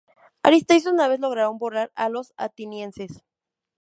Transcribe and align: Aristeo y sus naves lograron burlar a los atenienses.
Aristeo 0.41 0.77
y 0.77 0.79
sus 0.81 0.93
naves 0.93 1.19
lograron 1.19 1.59
burlar 1.59 1.91
a 1.93 2.09
los 2.09 2.33
atenienses. 2.35 3.21